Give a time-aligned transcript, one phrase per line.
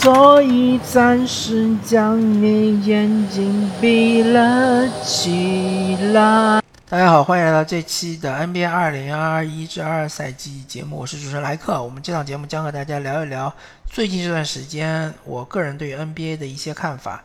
[0.00, 6.62] 所以暂时将你眼睛闭了起来。
[6.88, 11.82] 大家好，欢迎来到这期的 NBA 二零二一至二赛季节目，我是主持人莱克。
[11.82, 13.52] 我们这档节目将和大家聊一聊
[13.90, 17.24] 最近这段时间我个人对于 NBA 的一些看法。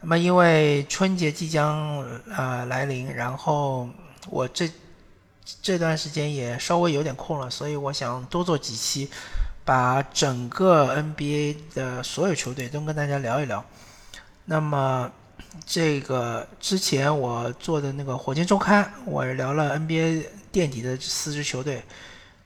[0.00, 2.02] 那么，因为春节即将
[2.34, 3.90] 呃来临，然后
[4.30, 4.70] 我这
[5.60, 9.10] 这段时间也稍微有点空了，所以我想多做几期。
[9.66, 13.62] 把整个 NBA 的所有球队都跟大家聊一聊。
[14.44, 15.10] 那么，
[15.66, 21.82] 这个之前我做的那个火箭周刊，我聊了 NBA 垫底的四支球队，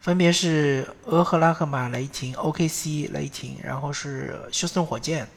[0.01, 5.29] 分别是俄克拉荷马雷霆、OKC 雷霆，然后是休斯顿火箭，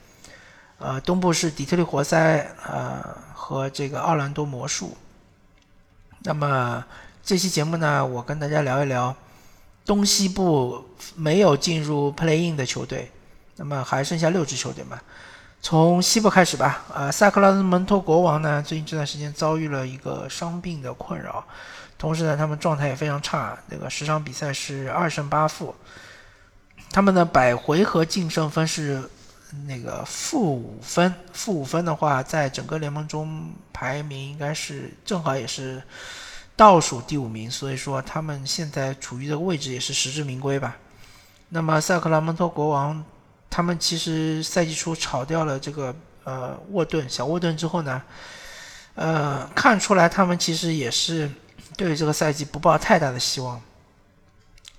[0.77, 4.95] 呃，东部是底特律活塞，呃，和这个奥兰多魔术。
[6.21, 6.85] 那么
[7.21, 9.13] 这期节目呢，我跟大家聊一聊。
[9.85, 10.83] 东西部
[11.15, 13.11] 没有进入 Play-in 的球队，
[13.57, 14.99] 那么还剩下六支球队嘛？
[15.61, 16.85] 从西部开始吧。
[16.93, 21.43] 呃，萨克拉门托国王呢，最近这段时间遭遇了一个伤病的困扰，
[21.97, 23.57] 同时呢，他们状态也非常差。
[23.67, 25.75] 那个十场比赛是二胜八负，
[26.91, 29.09] 他们的百回合净胜分是
[29.67, 31.13] 那个负五分。
[31.33, 35.83] 负五分的话，在整个联盟中排名应该是正好也是。
[36.55, 40.75] 倒数第五名，所以说他们现在处于这个位置也是实至名归吧。
[41.49, 43.03] 那么萨克拉门托国王，
[43.49, 48.01] 他们其实赛季初炒掉了这个呃沃顿小沃顿之后呢，
[48.95, 51.29] 呃看出来他们其实也是
[51.75, 53.61] 对这个赛季不抱太大的希望。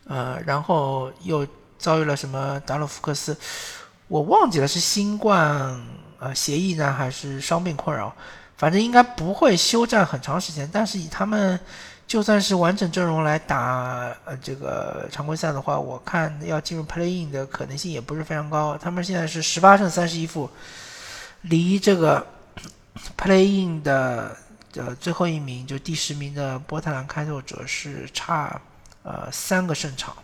[0.07, 1.47] 呃，然后又
[1.79, 3.37] 遭遇了什么达洛福克斯，
[4.07, 5.83] 我忘记了是新冠
[6.19, 8.15] 呃协议呢还是伤病困扰。
[8.57, 11.59] 反正应该不会休战很长时间，但是以他们
[12.07, 18.77] 就算是完整阵容来打呃这个常规赛的话，我看要进入 playing 的可能性也不是非常高。
[18.77, 20.49] 他们现在是十八胜三十一负，
[21.43, 22.25] 离这个
[23.17, 24.37] playing 的
[24.77, 28.61] 呃最后一名就第十名的波特兰开拓者是差
[29.03, 30.15] 呃三个胜场。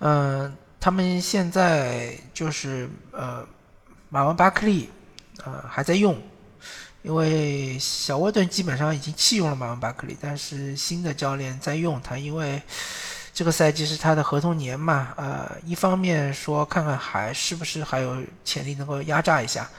[0.00, 3.44] 嗯，他们现在就是呃
[4.10, 4.88] 马文巴克利
[5.44, 6.20] 呃还在用。
[7.02, 12.60] 因为小沃顿基本上已经弃用了马文巴克利，但是新的教练在用他，因为
[13.32, 15.14] 这个赛季是他的合同年嘛。
[15.16, 19.70] 呃，一方面说看看还是不是还有潜力能够压榨一下，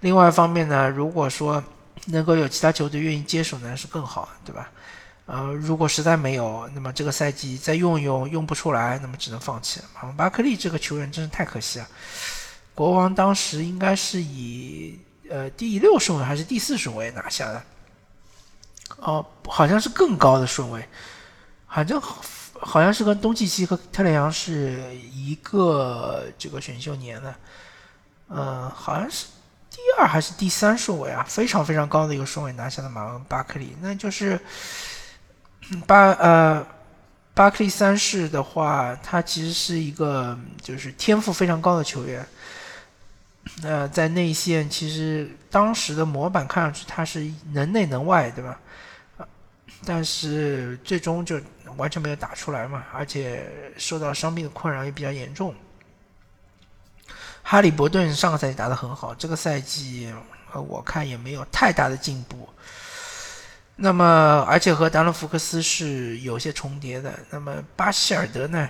[0.00, 1.62] 另外一方面呢，如果说
[2.06, 4.68] 能够有其他球队愿意接手呢，是更好，对吧？
[5.26, 9.86] 呃，如果实在没有，那么这个赛季再用用用不出来，那么只能放弃了。
[9.94, 11.86] 马文巴克利这个球员真是太可惜了。
[12.78, 15.00] 国王当时应该是以。
[15.30, 17.62] 呃，第六顺位还是第四顺位拿下的？
[18.96, 20.82] 哦，好像是更高的顺位，
[21.68, 27.34] 反正好像是跟东契奇和特雷杨是一个这个选秀年的。
[28.30, 29.26] 嗯，好像是
[29.70, 31.22] 第二还是第三顺位啊？
[31.28, 34.40] 非常非常高的一个顺位拿下的马文巴克利，那就是
[35.86, 36.66] 巴呃
[37.34, 42.26] 巴克利三世的话，他其实是一个就是天赋非常高的球员。
[43.62, 48.58] 那在内线，其实当时的模板看上去他是能内能外，对吧？
[49.84, 51.40] 但是最终就
[51.76, 55.54] 完全没有打出来嘛，而且受到伤病的困扰也比较严重。
[57.42, 60.12] 哈利伯顿上个赛季打得很好，这个赛季
[60.52, 62.48] 我看也没有太大的进步。
[63.76, 67.16] 那么，而且和达伦福克斯是有些重叠的。
[67.30, 68.68] 那么巴希尔德呢？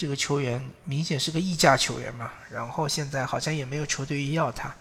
[0.00, 4.74] 这个球员明显是个溢价球员嘛，然后现在好像也没有球队要他，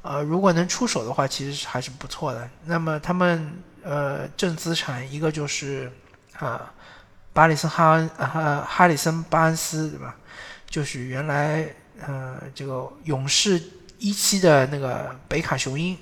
[0.00, 2.48] 呃，如果能出手的话，其实还是不错的。
[2.64, 3.52] 那么他们
[3.82, 5.92] 呃正资产一个就是
[6.38, 6.72] 啊
[7.34, 10.16] 巴里森哈恩哈哈里森巴恩斯对吧？
[10.70, 11.68] 就是原来
[12.00, 13.62] 呃这个勇士
[13.98, 15.94] 一期的那个北卡雄鹰，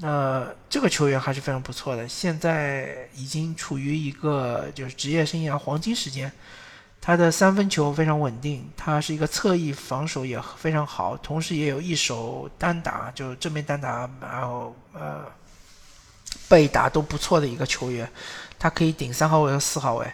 [0.00, 6.32] 呃这个球员还是非常不错的，现在已经处于一个就是职业生涯黄金时间。
[7.00, 15.24] 他的三分球非常稳定，他是一个侧翼防守也非常好，同时也有一手单打，就正面单打，然后呃
[16.48, 18.06] 背打都不错的一个球员。
[18.58, 20.06] 他可以顶三号位和四号位，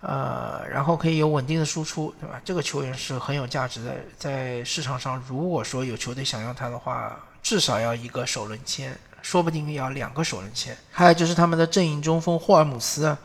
[0.00, 2.40] 呃，然后可以有稳定的输出，对吧？
[2.44, 10.76] 这个球员是很有价值的，在市场上，如果说有球队想要他的话，至少要一个首轮签，说不定要两个首轮签。
[10.90, 13.16] 还有就是他们的阵营中锋霍尔姆斯。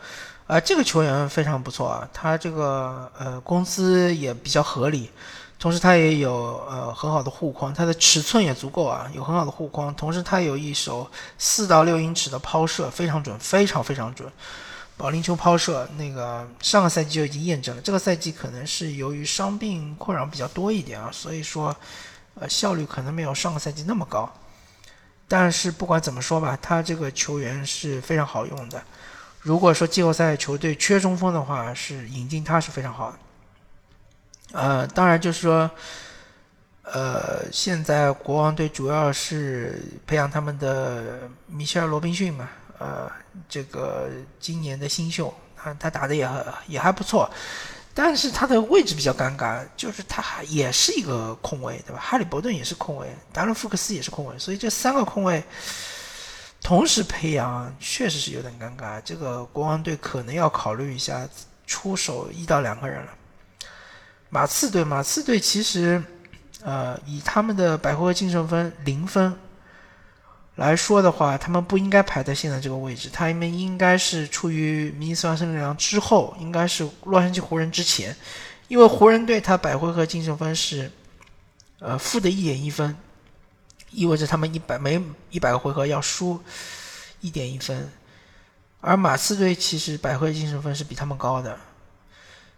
[0.46, 5.10] 啊，这个球员非常不错啊，他这个呃工资也比较合理，
[5.58, 14.30] 同时他也有呃很好的护框，他的尺寸也足够啊，有很好的护框，同时他有一手四到六英尺的抛射，非常准，非常非常准。
[14.98, 21.74] 保龄球抛射，那个上个赛季就已经验证了，这个赛季可能是由于伤病困扰比较多一点啊，所以说，
[22.34, 24.30] 呃，效率可能没有上个赛季那么高。
[25.26, 28.80] 但是不管怎么说吧，他这个球员是非常好用的。
[29.44, 33.18] 如果说季后赛球队缺中锋的话，是引进他是非常好的。
[34.58, 35.70] 呃，当然就是说，
[36.82, 42.48] 呃，现在国王队主要是培养他们的米切尔·罗宾逊嘛，
[42.78, 43.10] 呃，
[43.46, 44.08] 这个
[44.40, 46.26] 今年的新秀，他他打的也
[46.66, 47.30] 也还不错。
[47.92, 52.00] 但是他的位置比较尴尬，就是他还也是一个空位，对吧？
[52.00, 55.44] 哈利伯顿也是空位，达伦福克斯也是空位，所以这三个空位
[56.64, 58.98] 同时培养，确实是有点尴尬。
[59.04, 61.28] 这个国王队可能要考虑一下，
[61.66, 63.12] 出手一到两个人了。
[64.30, 66.02] 马刺队，马刺队其实，
[66.62, 69.36] 呃，以他们的百回合净胜分零分。
[70.54, 78.16] 来说的话，他们不应该排在现在这个位置，他们应该是处于明尼苏达森林狼之后，应该是洛杉矶湖人之前，
[78.68, 80.90] 因为湖人队他百回合净胜分是，
[81.80, 82.96] 呃负的一点一分，
[83.94, 85.00] 意味着他们一百每
[85.30, 86.40] 一百个回合要输
[87.20, 87.88] 一点一分，
[88.80, 91.56] 而马刺队其实百回合净胜分是比他们高的。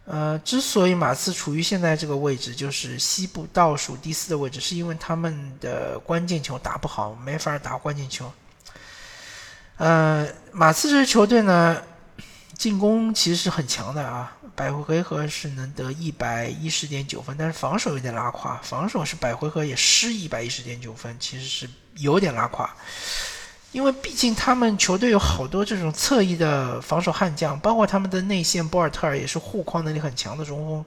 [0.06, 8.32] 呃，之所以马刺处于现在这个位置，就是西部倒数第四的位置，是因为他们的关键球打不好，没法打关键球。
[9.78, 11.82] 呃，马刺这支球队呢，
[12.66, 22.68] 进攻其实是很强的啊，百回合是能得一百一十点九分，但是防守有点拉胯，防守是百回合也失一百一十点九分，其实是有点拉胯。
[23.70, 30.84] 因为毕竟他们球队有好多这种侧翼的防守悍将，包括他们的内线博尔特尔也是护框能力很强的中锋，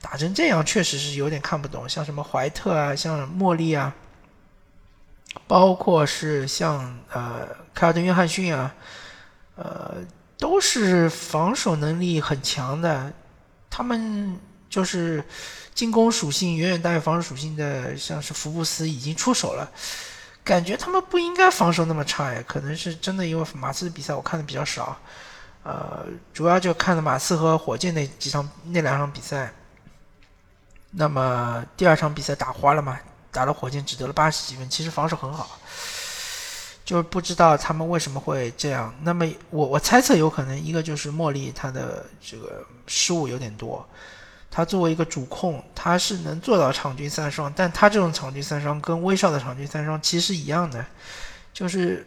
[0.00, 1.88] 打成这样确实是有点看不懂。
[1.88, 3.92] 像什么怀特啊，像莫利啊，
[5.48, 8.72] 包括是像呃凯尔顿约翰逊啊，
[9.56, 9.94] 呃
[10.38, 13.12] 都是防守能力很强的，
[13.70, 14.38] 他们
[14.68, 15.24] 就是
[15.74, 19.70] 进攻属性远远大于防守属性的，像是福布斯已经出手了。
[20.44, 24.96] 感觉他们不应该防守那么差呀，可能是真的因为马刺的比赛我看的比较少，
[25.64, 29.52] 呃，主要就看了马刺和火箭那几场那两场比赛。
[30.92, 32.98] 那么第二场比赛打花了嘛，
[33.32, 35.58] 打了火箭只得了八十几分，其实防守很好，
[36.86, 38.94] 就是不知道他们为什么会这样。
[39.02, 43.86] 那么我我猜测有可能一个就是茉莉他的这个失误有点多。
[44.48, 50.82] 他作为一个主控，他是能做到场均三双，但他这种场均三双跟威少的场均三双其实一样的，
[51.52, 52.06] 就是，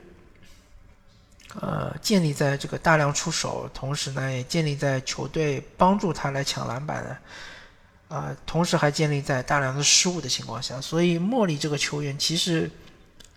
[1.60, 12.72] 呃，建立在这个大量出手，同时呢也建立在球队帮助他来抢篮板的，啊，同时还建立在大量的失误的情况下，所以莫莉这个球员其实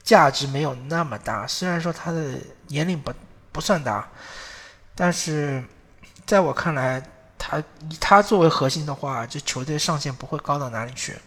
[0.02, 2.38] 价值没有那么大，虽然说他的
[2.68, 3.12] 年龄不
[3.50, 4.08] 不算大，
[4.94, 5.62] 但是
[6.26, 7.02] 在我看来。
[7.44, 11.18] 他以他作为核心的话，这球队上限不会高到哪里去。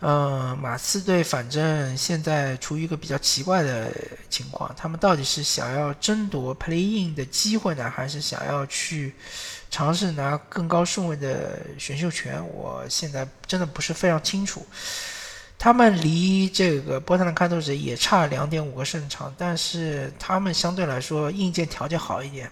[0.00, 3.90] 嗯，马刺队反正现在处于一个比较奇怪的
[4.28, 9.14] 情况，他们到底是想要争夺 Play In 的机会呢，还是想要去
[9.70, 12.46] 尝试拿更高顺位的选秀权？
[12.48, 14.66] 我现在真的不是非常清楚。
[15.62, 22.50] 他们离这个波特兰开拓者也差两点五个胜场，但是他们相对来说硬件条件好一点。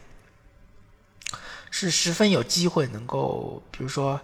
[1.73, 4.21] 是十分有机会能够，比如说，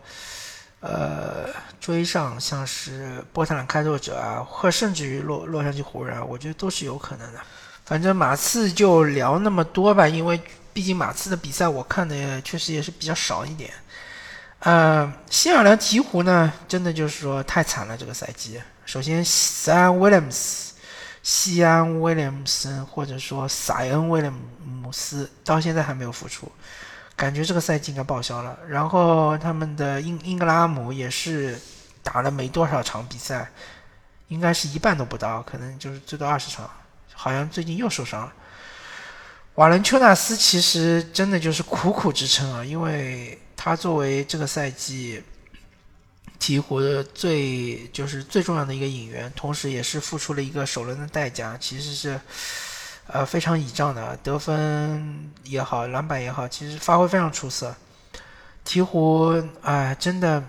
[0.79, 1.49] 呃，
[1.81, 7.41] 追上像是波特兰开拓者啊，或甚至于洛洛杉矶湖人啊，我觉得都是有可能的。
[7.85, 10.41] 反正马刺就聊那么多吧，因为
[10.73, 13.69] 毕竟马刺的比赛我看的确实也是比较少一点。
[14.67, 18.61] 呃，新奥尔良鹈鹕呢，真的就是说太惨了这个赛季。
[18.85, 20.75] 首先，塞恩威廉姆斯、
[21.23, 26.51] 西安威廉姆森或者说塞恩威廉姆斯到现在还没有复出。
[27.15, 28.59] 感觉这个赛季应该报销了。
[28.67, 31.57] 然后他们的英英格拉姆也是
[32.03, 33.49] 打了没多少场比赛，
[34.27, 36.69] 应该是一半都不到，可能就是最多二十场。
[37.15, 38.33] 好像最近又受伤了。
[39.55, 45.23] 瓦伦丘纳斯其实真的就是苦苦支撑啊，因为他作为这个赛季
[46.39, 52.21] 鹈鹕的最就是最重要的一个引援，同时也是付出了一个首轮的代价，其实是。
[53.09, 57.73] 呃，非常倚仗的，得分也好，篮板也好，其实发挥非常出色。
[58.65, 60.43] 鹈鹕，哎，真的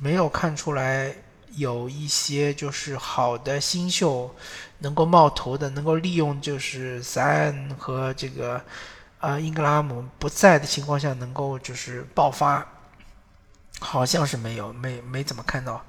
[0.00, 1.14] 没有看出来
[1.56, 4.34] 有一些就是好的新秀
[4.78, 8.64] 能够冒头的，能够利用就是塞恩和这个
[9.24, 12.66] 啊英格拉姆不在的情况下能够就是爆发，
[13.80, 15.84] 好像是没有，没没怎么看到。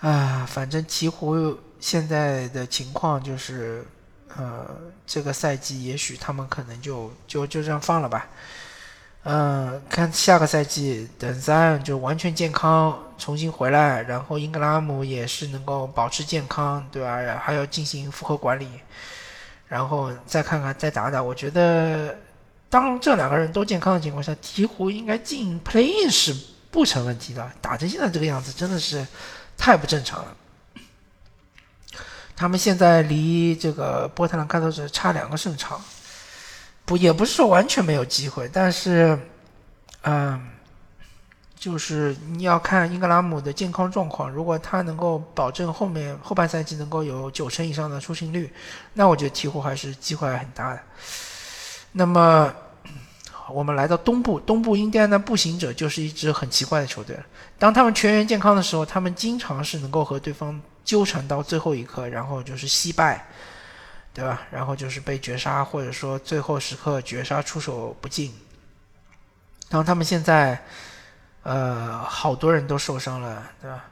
[0.00, 3.86] 啊，反正鹈鹕现在的情况就是。
[4.36, 4.64] 呃，
[5.04, 8.28] 这个赛季也许他们可能就就就这样放了吧。
[9.24, 17.42] 嗯，看下个赛季等三就完全健康重新回来，然后英格拉姆也是能够保持健康，对吧？
[17.42, 18.68] 还要进行复合管理，
[19.70, 21.22] 然后再看看再打打。
[21.22, 22.18] 我觉得
[22.68, 26.34] 当这两个人都健康的情况下，鹈鹕应该进 play in 是
[26.72, 27.48] 不成问题的。
[27.60, 29.06] 打成现在这个样子，真的是
[29.56, 30.36] 太不正常了。
[32.34, 35.80] 他们现在离这个波特兰开拓者差两个胜场。
[36.86, 39.16] 不，也不是说完全没有机会，但是，
[40.02, 40.50] 嗯，
[41.60, 44.28] 就是你要看英格拉姆的健康状况。
[44.30, 48.50] 如果他能够保证后面后半赛季能够有九成以上的出勤率，
[48.94, 50.80] 那我觉得鹈鹕还是机会很大的。
[51.92, 52.52] 那么，
[53.50, 57.16] 我们来到东部，东部印第安纳步行者就是一支很奇怪的球队。
[57.58, 63.26] 当他们全员健康的时候，他们经常是能够和对方纠缠到最后一刻，然后就是惜败。
[64.12, 64.42] 对吧？
[64.50, 68.34] 然后就是被绝杀，或者说最后时刻绝杀出手不进。
[69.68, 70.60] 然后他们现在，
[71.42, 73.84] 呃，好多人都受伤了，对吧？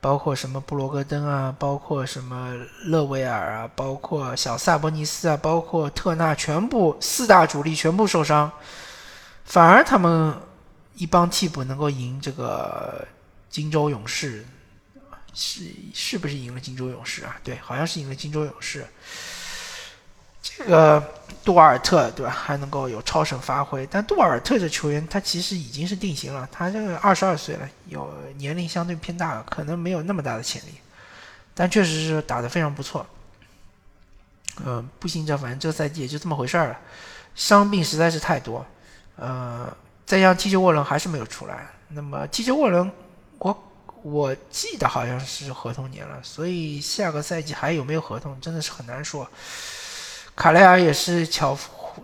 [0.00, 8.52] 包括什么布罗格登啊，包括什么勒维尔啊，包括小萨博尼斯啊，包括特纳，全部四大主力全部受伤。
[9.44, 10.34] 反而他们
[10.94, 13.06] 一帮替补能够赢这个
[13.48, 14.44] 金州勇士，
[15.32, 15.62] 是
[15.94, 17.36] 是不是赢了金州勇士啊？
[17.42, 18.86] 对，好像是赢了金州勇士。
[20.46, 21.02] 这个
[21.42, 30.74] 杜瓦尔特对吧，还能够有超神发挥，但杜瓦尔特这球员他其实已经是定型了，他这个二十二岁了，有年龄相对偏大，可能没有那么大的潜力，
[31.54, 33.06] 但确实是打得非常不错。
[34.64, 36.78] 嗯，步行者反正这个赛季也就这么回事儿了，
[37.34, 38.64] 伤病实在是太多。
[39.16, 39.74] 呃，
[40.04, 42.92] 再加上 TJ 沃伦还是没有出来，那么 TJ 沃伦，
[43.38, 43.72] 我
[44.02, 49.28] 我记得好像是合同年了，所以下个赛季还有没有合同，真的是很难说。
[50.36, 51.56] 卡莱尔也是巧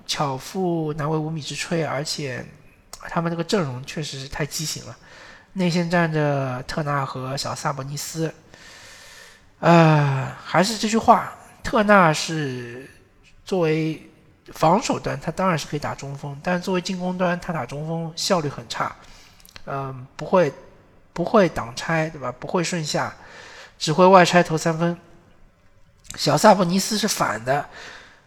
[0.07, 2.45] 巧妇难为无米之炊，而且
[3.09, 4.97] 他们这个阵容确实是太畸形了。
[5.55, 8.33] 内线站着特纳和小萨博尼斯，
[9.59, 11.33] 呃，还是这句话，
[11.65, 12.89] 特纳是
[13.45, 14.01] 作为
[14.53, 18.95] 防守端，他当然是可以打中锋，但作为进攻端，他打中锋效率很差，
[19.67, 20.53] 嗯，不会
[21.13, 22.33] 不会挡拆，对吧？
[22.39, 23.13] 不会顺下，
[23.77, 24.97] 只会外拆投三分。
[26.15, 27.69] 小萨博尼斯是反的。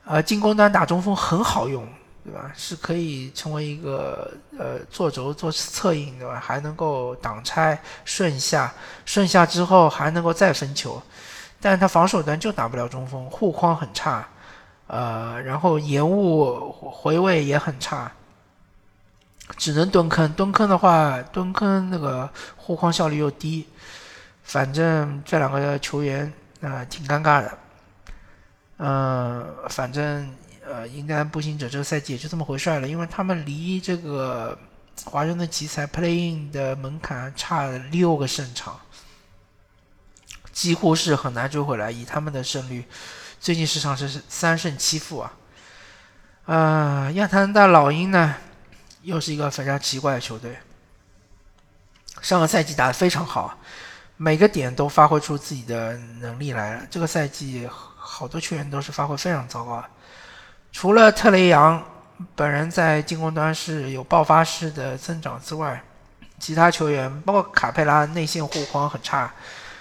[0.06, 1.88] 呃，进攻端打中锋很好用，
[2.26, 2.52] 对吧？
[2.56, 6.40] 是可以成为一个呃做轴做策应，对吧？
[6.40, 8.74] 还能够挡拆顺下，
[9.06, 11.02] 顺下之后还能够再分球，
[11.62, 14.28] 但他防守端就打不了中锋，护框很差，
[14.88, 18.12] 呃，然后延误回位也很差，
[19.56, 23.66] 只能蹲坑，蹲坑的话，蹲坑那个护框效率又低，
[24.44, 26.32] 反正这两个球员
[26.62, 27.58] 啊挺尴尬的。
[28.78, 34.58] 嗯，反正呃，应该步行者这个赛季也就这么回事了，因为他们离这个
[35.06, 38.80] 华盛顿奇才 playing 的门槛差六个胜场，
[40.52, 41.92] 几乎是很难追回来。
[41.92, 42.84] 以他们的胜率，
[43.40, 45.34] 最近市场是三胜七负啊。
[46.46, 48.36] 啊，亚特兰大老鹰呢，
[49.04, 50.58] 又是一个非常奇怪的球队。
[52.22, 53.58] 上个赛季打得非常好，
[54.18, 56.88] 每个点都发挥出自己的能力来了。
[56.90, 57.70] 这个赛季。
[58.06, 59.84] 好多球员都是发挥非常糟糕，
[60.74, 61.82] 除了特雷杨
[62.36, 65.82] 本人在进攻端是有爆发式的增长之外，
[66.38, 69.34] 其他球员包括卡佩拉内线护框很差，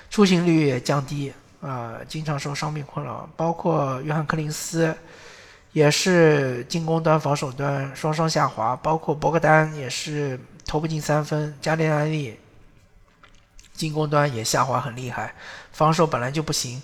[0.08, 3.28] 出勤率也降低，啊，经常受伤病困扰。
[3.36, 4.96] 包括约翰克林斯
[5.72, 12.38] 也是进攻端、防守端双双下滑，包括博格丹也是投不进三分，加利安利
[13.74, 15.34] 进攻端也下滑很厉害，
[15.72, 16.80] 防守本来就不行，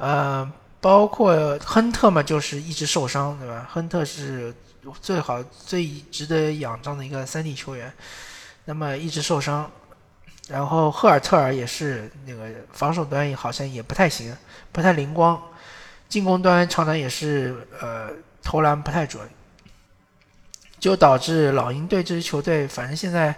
[0.00, 0.52] 呃。
[0.82, 3.68] 包括亨特嘛，就是一直受伤，对吧？
[3.70, 4.50] 亨特是
[5.02, 7.92] 最好、最值得仰仗的一个三 D 球员，
[8.64, 9.70] 那么一直受伤。
[10.48, 14.34] 然后赫尔特尔也是那个防守端也好像也不太行，
[14.72, 15.38] 不太灵光，
[16.08, 18.08] 进攻端常常也是呃
[18.42, 19.28] 投篮不太准，
[20.78, 23.34] 就导致老鹰队这支球队，反正现在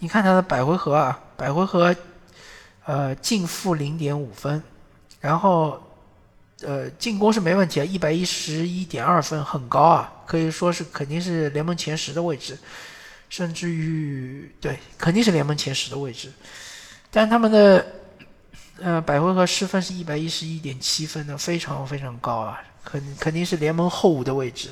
[0.00, 1.96] 你看他的百回合啊，百回合
[2.84, 4.62] 呃净负零点五分，
[5.22, 5.82] 然后。
[6.64, 12.58] 呃，进攻是没问题啊，一百一十一点二分，很高啊，可以说是肯定是联盟前十的位置，
[13.28, 16.32] 甚至于对，肯定是联盟前十的位置。
[17.10, 17.86] 但他们的
[18.78, 24.70] 呃百回合失分是一百一十一点七分的，非常非常高啊，肯肯定是联盟后五的位置，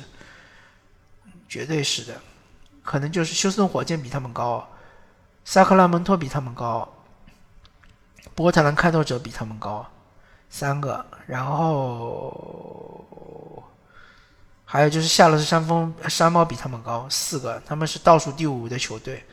[1.47, 2.19] 绝对是的。
[2.83, 4.67] 可能就是休斯顿火箭比他们高，
[5.45, 6.91] 萨克拉门托比他们高，
[8.33, 9.87] 波特兰开拓者比他们高。
[10.51, 12.31] 三个，然后
[14.65, 19.23] 还有就是夏洛特山峰山猫比他们高四个，他们是倒数第五的球队。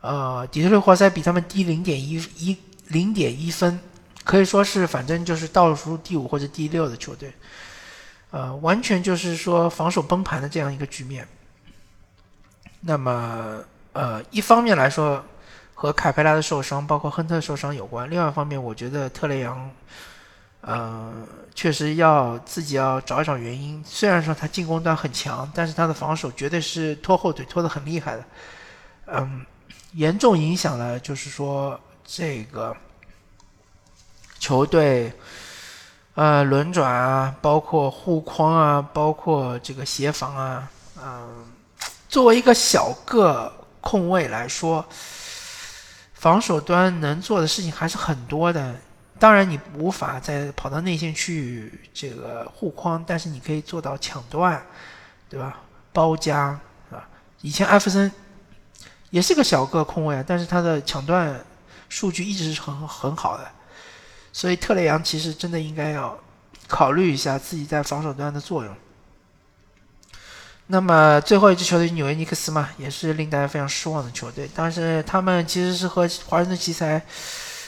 [0.00, 3.80] 呃，底特律活塞比他们低零点一一零点一分，
[4.24, 7.32] 可以说是反正就是倒数第五或者第六的球队。
[8.30, 11.26] 呃，完全就是说防守崩盘的这样一个局面。
[12.80, 13.58] 那么，
[13.92, 15.24] 呃，一方面来说
[15.74, 19.68] 和凯佩拉的受伤，包括亨特受伤有关；另外一方面，我觉得特雷杨，
[20.60, 21.12] 呃，
[21.54, 23.82] 确实要自己要找一找原因。
[23.86, 28.24] 虽然说他进攻端很强，但是他的防守绝对是拖后腿拖得很厉害的，
[29.06, 29.46] 嗯，
[29.92, 32.76] 严重影响了就是说这个
[34.38, 35.12] 球队。
[36.16, 40.66] 呃，轮转啊，包括护框啊，包括这个协防啊，
[40.98, 41.44] 嗯，
[42.08, 44.82] 作为一个小个控卫来说，
[46.14, 48.74] 防守端能做的事情还是很多的。
[49.18, 54.64] 当然，你无法再跑到内线去这个护框，但是你可以做到抢断，
[55.28, 55.60] 对吧？
[55.92, 57.08] 包夹啊，
[57.40, 58.12] 以前艾弗森
[59.08, 61.42] 也是个小个控卫啊，但是他的抢断
[61.88, 63.50] 数据一直是很很好的。
[64.32, 66.18] 所以特雷杨其实真的应该要
[66.68, 68.76] 考虑一下自己在防守端的作用。
[70.66, 74.50] 那么最后一支球队纽约尼克斯嘛，也是令大家非常失望的球队。
[74.54, 77.00] 但是他们其实是和华盛顿奇才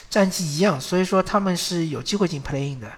[0.08, 2.90] 战绩一样，所以说他们是有机会进 play-in 的。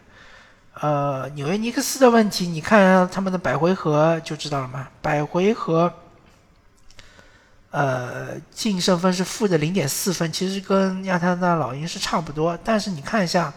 [0.75, 5.93] 呃，纽约尼克斯的问题，你看他们的百回合就知道了嘛，百回合。
[7.73, 12.59] 呃，净胜分是负的零点四分，其实跟亚特兰大老鹰是差不多。
[12.65, 13.53] 但是你看一下，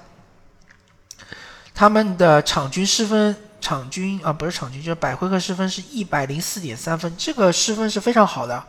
[1.74, 8.64] 他们的场均失分，场均啊不是场均，就是百回合失分是一百零四点三分，这个失分是非常好的，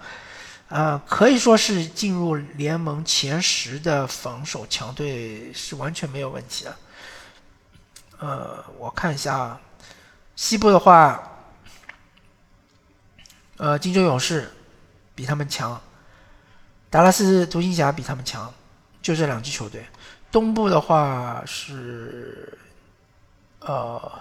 [0.75, 6.77] 啊，可以说是进入联盟前十的防守强队是完全没有问题的。
[8.19, 9.61] 呃，我看一下啊，
[10.35, 11.23] 西部的话，
[13.59, 14.51] 呃，金州勇士。
[15.17, 15.81] 比他们强，
[16.91, 18.53] 达拉斯独行侠比他们强，
[19.01, 19.87] 就这两支球队。
[20.33, 22.59] 东部的话是，
[23.61, 24.21] 呃，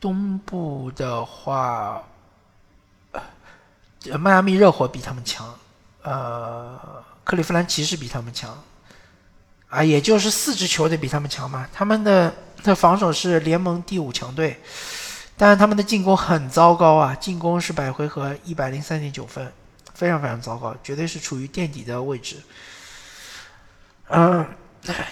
[0.00, 2.02] 东部的话，
[4.18, 5.54] 迈阿密热火比他们强，
[6.02, 8.62] 呃，克利夫兰骑士比他们强，
[9.68, 11.68] 啊，也就是四支球队比他们强嘛。
[11.72, 14.60] 他们的的防守是联盟第五强队。
[15.34, 17.14] 但是他们的进攻很糟糕啊！
[17.14, 19.50] 进攻是百回合一百零三点九分，
[19.92, 22.36] 非常非常糟糕，绝对是处于垫底的位置。
[24.08, 24.46] 嗯，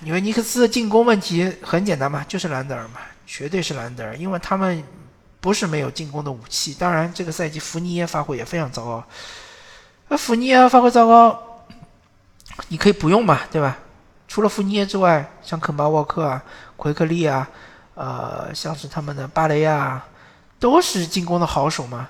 [0.03, 4.85] 纽约尼克斯的进攻问题很简单嘛，就是兰德尔嘛，绝对是兰德尔，因为他们
[5.41, 6.75] 不是没有进攻的武器。
[6.75, 9.05] 当然，这个赛季福尼耶发挥也非常糟糕。
[10.09, 11.67] 那福尼耶发挥糟糕，
[12.69, 13.79] 你可以不用嘛，对吧？
[14.29, 16.43] 除了福尼耶之外，像肯巴沃克啊、
[16.77, 17.49] 奎克利啊，
[17.95, 20.03] 呃，像是他们的巴雷亚。
[20.61, 22.07] 都是进攻的好手嘛，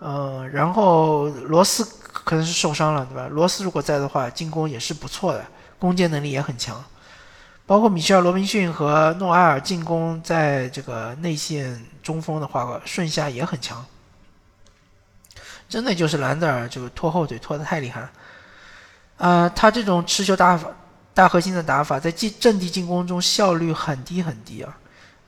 [0.00, 3.26] 嗯，然后罗斯可能是受伤了，对吧？
[3.30, 5.42] 罗斯如果在的话，进攻也是不错的，
[5.78, 6.84] 攻坚能力也很强。
[7.64, 13.84] 包括米切尔·罗宾逊和诺埃尔进攻，在这个内线中锋的话，顺下也很强。
[15.68, 18.10] 真的就是兰德尔就拖后腿拖得太厉害了，
[19.18, 20.68] 啊，他这种持球打法、
[21.14, 24.76] 大核心的打法，在进阵地进攻中效率很低很低啊。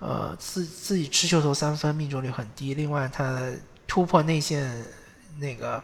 [0.00, 2.74] 呃，自自己持球投三分命中率很低。
[2.74, 3.40] 另外，他
[3.86, 4.84] 突破内线
[5.38, 5.80] 那个，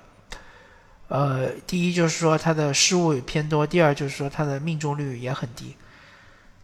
[1.06, 5.76] 呃，第一就是说他的失误也偏多，第二就是说他的命中率也很低。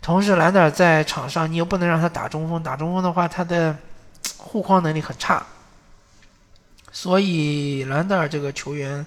[0.02, 3.76] 同时，兰德尔在场上你又不能让他打中锋，打中锋的话他的
[4.44, 5.44] 护框能力很差。
[6.92, 9.04] 所以，兰德尔这个球员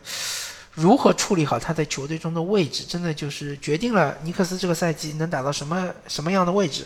[0.73, 6.86] 如何处理好他在球队中的位置，真的就是决定了尼克斯这个赛季能打到什么什么样的位置。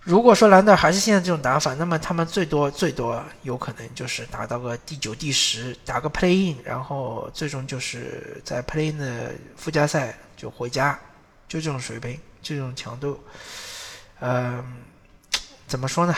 [0.00, 10.98] 如果说兰德尔还是现在这种打法，那么他们最多最多有可能就是打到个第九、第十，打个 play in，然后最终就是在 play in 的附加赛就回家，
[11.46, 13.22] 就这种水平，这种强度，
[14.18, 14.64] 嗯，
[15.68, 16.14] 怎么说呢？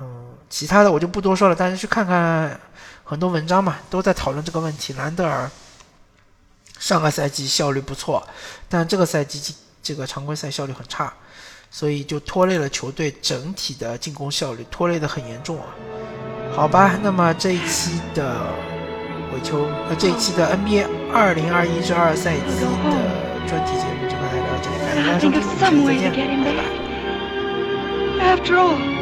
[0.00, 2.58] 嗯，其他的我就不多说了，大家去看看
[3.04, 4.92] 很多文章嘛，都在讨论这个问题。
[4.94, 5.50] 兰德尔
[6.78, 8.26] 上个赛季效率不错，
[8.68, 11.12] 但这个赛季这个常规赛效率很差。
[11.74, 15.64] 所以就拖累了球队整体的进攻效率，拖累的很严重啊。
[16.54, 18.42] 好吧，那么这一期的
[19.32, 22.66] 伪球呃这一期的 NBA 二零二一至二赛季的
[23.48, 26.12] 专题节目就跟大家聊到这里，感谢大家收听，再见，
[26.44, 26.60] 拜拜。
[28.36, 29.01] After all,